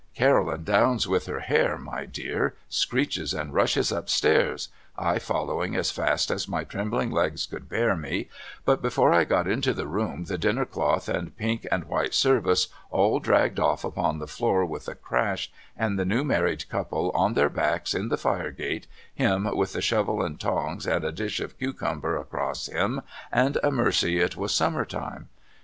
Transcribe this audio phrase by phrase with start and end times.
[0.17, 5.91] 'Caroline downs with her hair my dear, screeches and rushes up stairs, I following as
[5.91, 8.27] fast as my trembling legs could bear me,
[8.65, 12.69] but before I got into the room the dinner cloth and pink and white service
[12.89, 17.35] all dragged off upon the floor with a crash and the new married couple on
[17.35, 21.59] their backs in the firegrate, him with the shovel and tongs and a dish of
[21.59, 25.29] cucumber across him and a mercy it was summer time.